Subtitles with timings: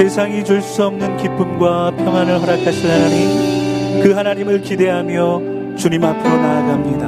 [0.00, 7.06] 세상이 줄 수 없는 기쁨과 평안을 허락하실 하나님, 그 하나님을 기대하며 주님 앞으로 나아갑니다.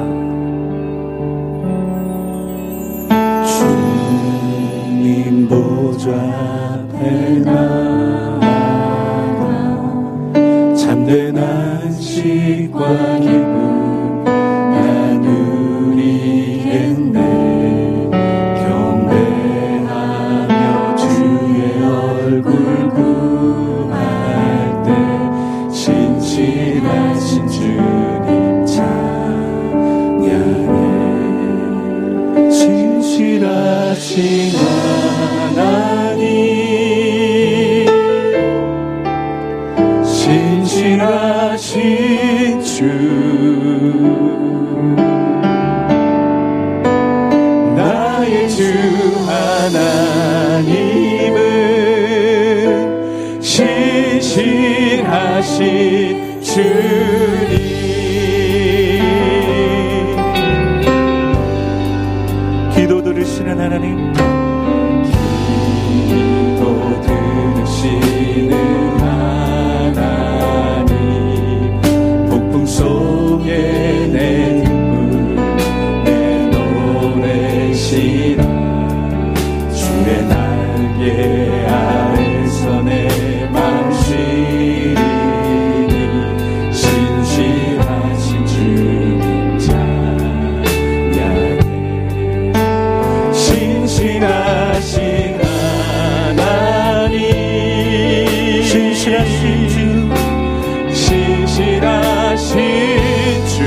[3.47, 8.43] 주님 보좌 앞에 나아가
[10.75, 13.72] 참된 안식과 기쁨
[63.03, 64.13] 들으시는 하나님
[101.53, 102.57] 신실하신
[103.45, 103.61] 주.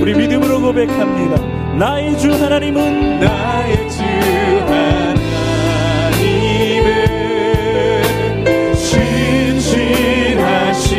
[0.00, 1.40] 우리 믿음으로 고백합니다.
[1.76, 4.02] 나의 주 하나님은 나의 주
[4.66, 5.24] 하나님은
[8.74, 10.94] 신실하신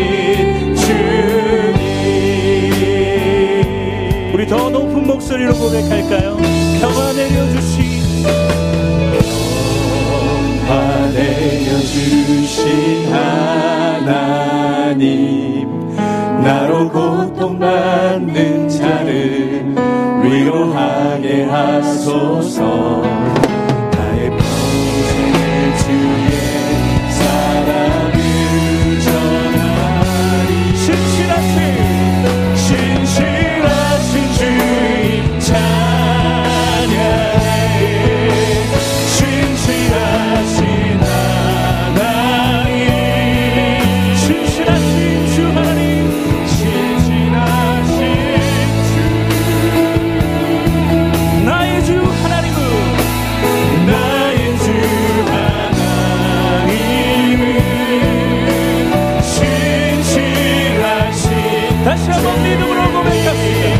[0.76, 1.82] 주님.
[4.34, 6.38] 우리 더 높은 목소리로 고백할까요?
[6.80, 8.01] 평화 내려주신
[15.02, 15.96] 하나님
[16.44, 19.66] 나로 고통받는 자를
[20.24, 22.91] 위로하게 하소서
[61.84, 63.71] 다시 한번 믿음으로 고백합니다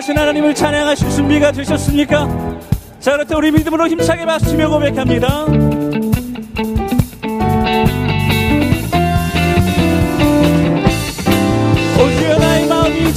[0.00, 2.26] 신실하신 하나님을 찬양하실 준비가 되셨습니까?
[3.00, 5.44] 자, 때 우리 믿음으로 힘차게 박수치며 고백합니다.
[11.98, 13.14] 오주여 나의 마음이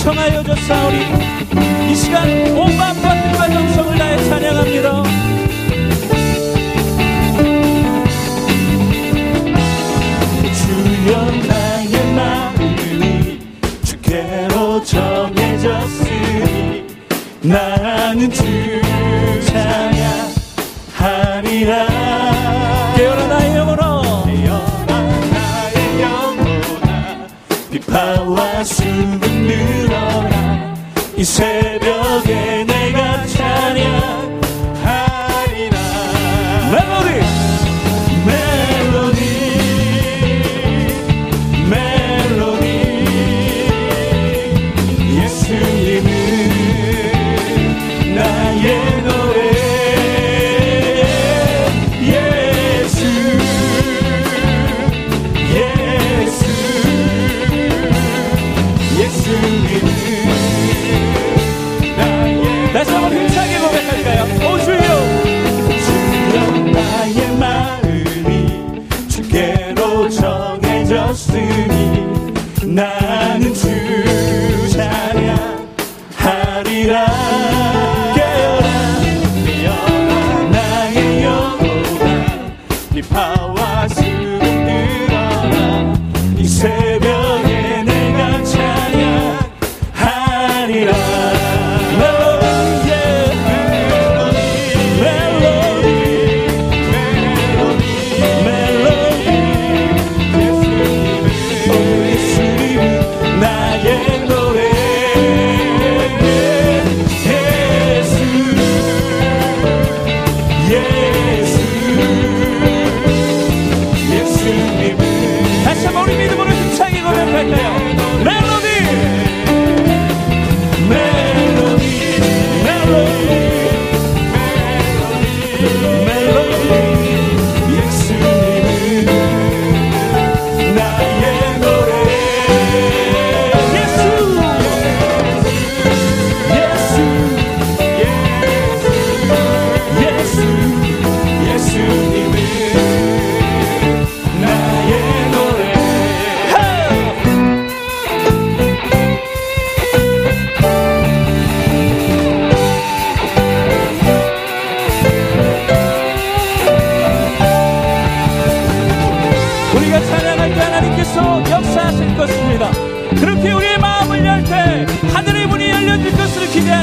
[0.56, 0.97] 싸우리
[1.89, 5.02] 이 시간 온 마음과 뜻과 정성을 다해 찬양합니다.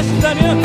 [0.01, 0.60] 하신다면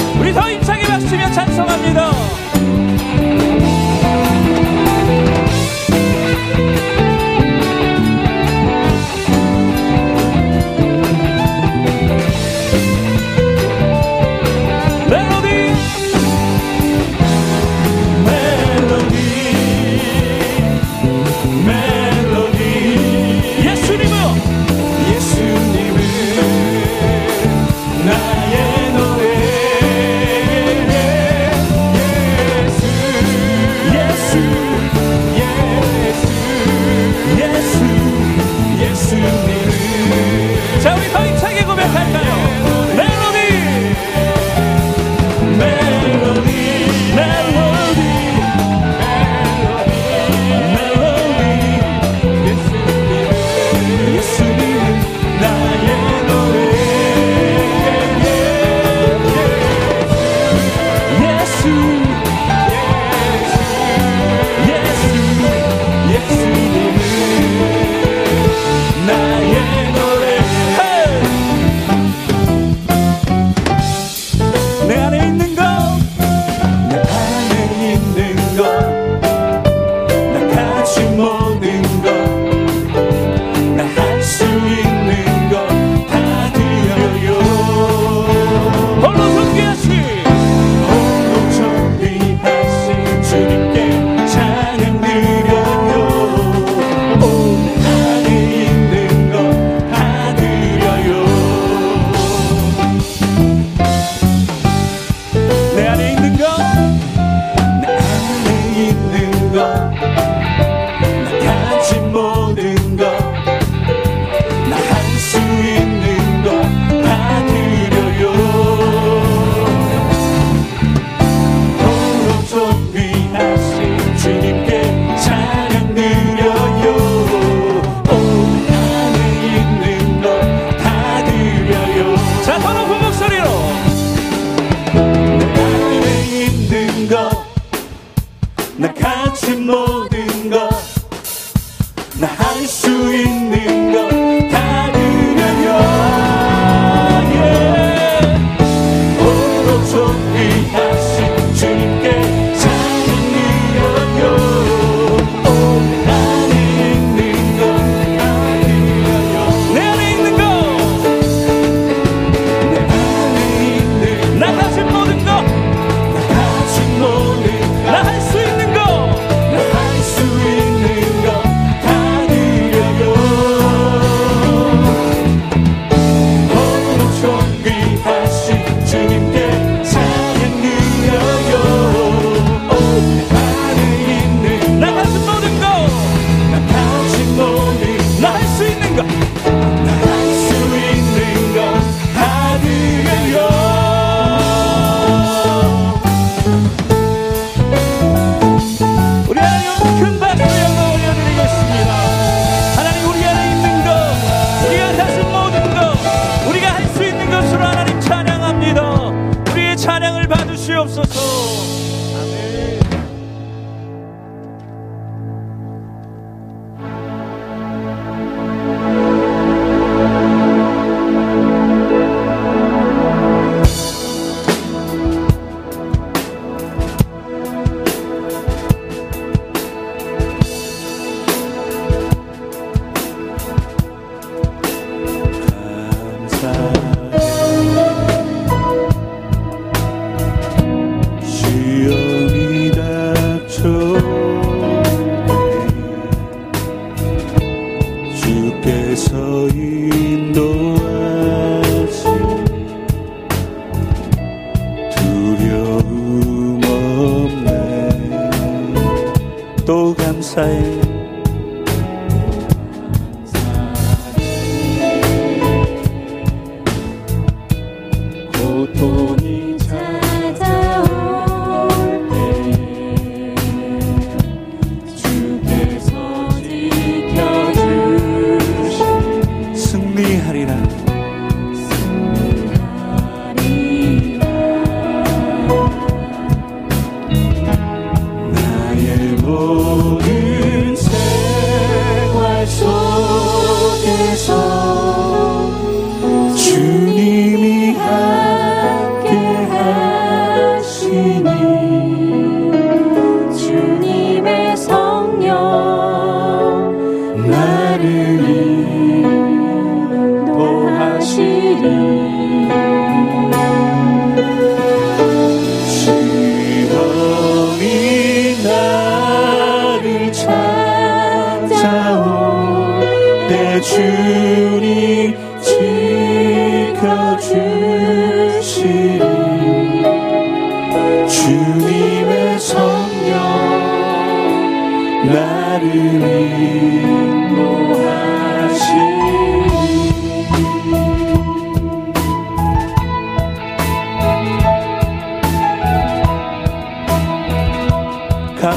[149.96, 150.85] sorrir.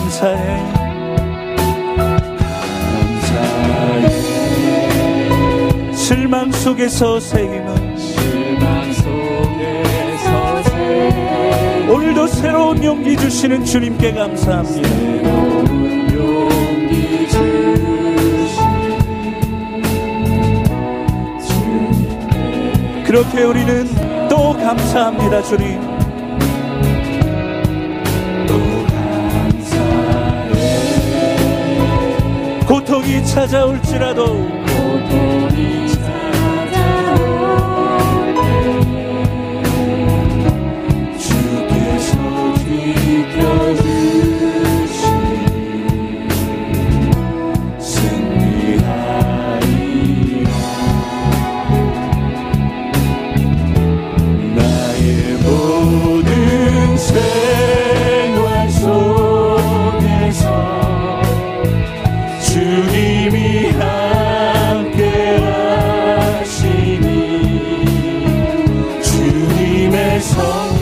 [0.10, 0.58] 감사해
[3.28, 4.10] 감사해
[5.94, 14.89] 실망 속에서 새기는 실망 속에서 새임은 오늘도 새로운 용기 주시는 주님께 감사합니다.
[14.89, 18.50] 새로운 용기 주시는
[21.48, 25.88] 주님께 그렇게 우리는 또 감사합니다 주님.
[33.24, 34.59] 찾아올지라도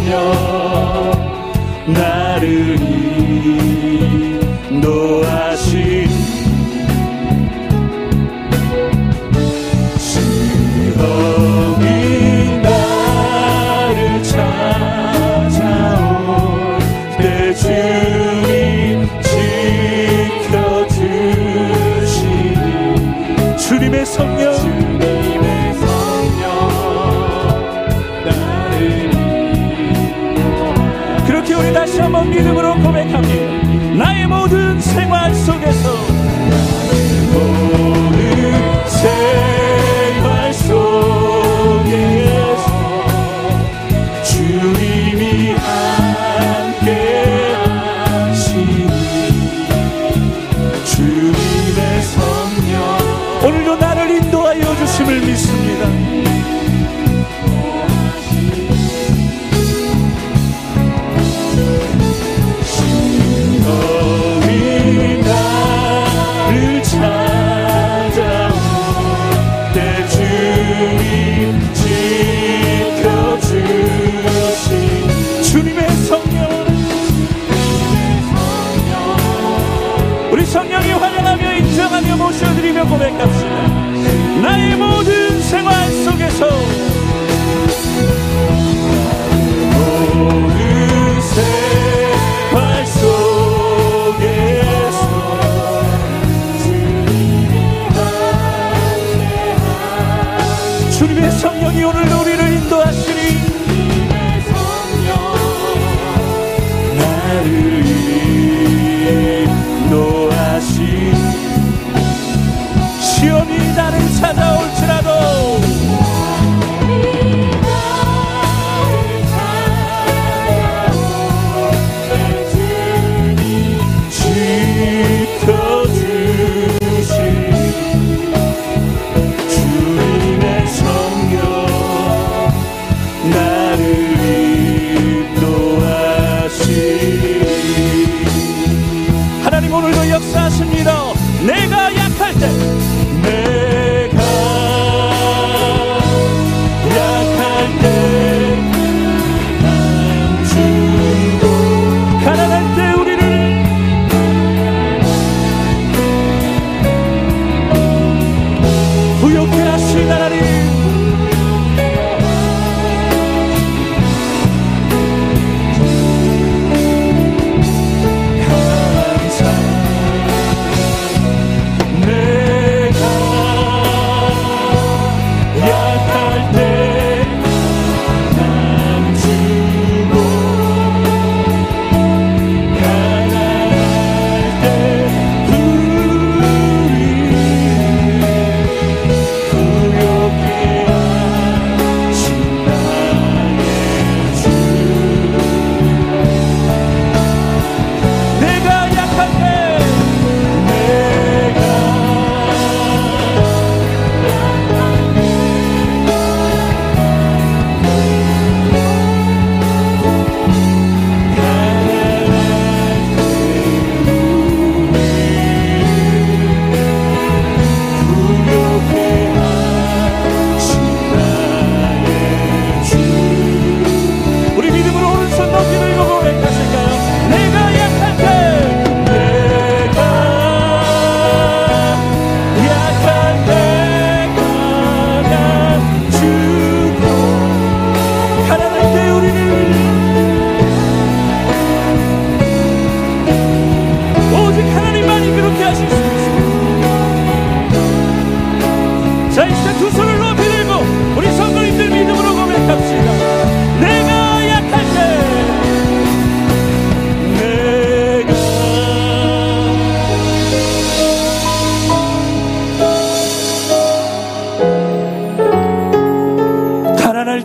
[0.09, 0.56] 有。
[34.93, 35.86] 생활 속에서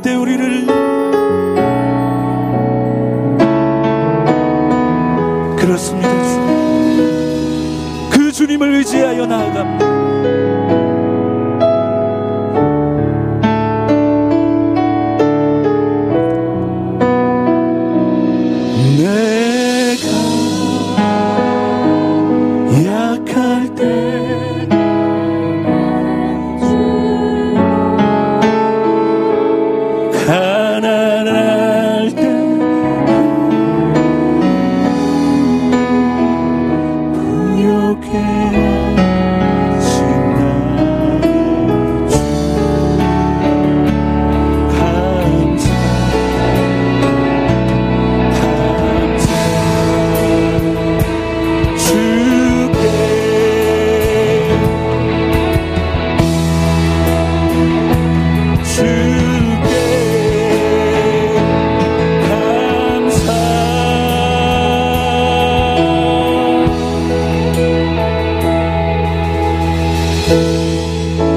[0.03, 0.67] 그때 우리를
[5.57, 6.09] 그렇습니다.
[6.25, 8.11] 주님.
[8.11, 10.02] 그 주님을 의지하여 나아갑니다.